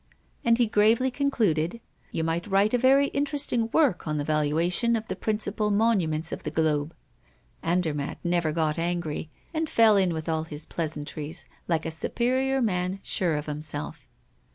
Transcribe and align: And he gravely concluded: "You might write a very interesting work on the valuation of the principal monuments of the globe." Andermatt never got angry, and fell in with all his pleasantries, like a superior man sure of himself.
And 0.43 0.57
he 0.57 0.65
gravely 0.65 1.11
concluded: 1.11 1.79
"You 2.09 2.23
might 2.23 2.47
write 2.47 2.73
a 2.73 2.77
very 2.79 3.09
interesting 3.09 3.69
work 3.71 4.07
on 4.07 4.17
the 4.17 4.23
valuation 4.23 4.95
of 4.95 5.07
the 5.07 5.15
principal 5.15 5.69
monuments 5.69 6.31
of 6.31 6.41
the 6.41 6.49
globe." 6.49 6.95
Andermatt 7.61 8.17
never 8.23 8.51
got 8.51 8.79
angry, 8.79 9.29
and 9.53 9.69
fell 9.69 9.97
in 9.97 10.11
with 10.11 10.27
all 10.27 10.45
his 10.45 10.65
pleasantries, 10.65 11.45
like 11.67 11.85
a 11.85 11.91
superior 11.91 12.63
man 12.63 12.99
sure 13.03 13.35
of 13.35 13.45
himself. 13.45 14.07